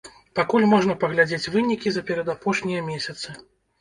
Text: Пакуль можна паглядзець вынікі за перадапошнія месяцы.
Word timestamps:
Пакуль 0.37 0.63
можна 0.69 0.95
паглядзець 1.03 1.51
вынікі 1.55 1.87
за 1.99 2.05
перадапошнія 2.11 2.81
месяцы. 2.93 3.29